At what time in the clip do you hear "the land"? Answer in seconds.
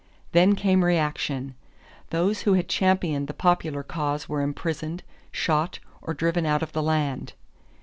6.71-7.33